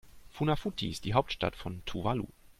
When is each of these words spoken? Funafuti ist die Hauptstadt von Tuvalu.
Funafuti 0.31 0.89
ist 0.89 1.05
die 1.05 1.13
Hauptstadt 1.13 1.55
von 1.55 1.85
Tuvalu. 1.85 2.25